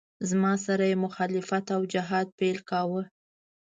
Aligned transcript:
زما 0.29 0.53
سره 0.65 0.83
یې 0.91 0.95
مخالفت 1.05 1.65
او 1.75 1.81
جهاد 1.93 2.27
پیل 2.39 2.57
کاوه. 2.69 3.01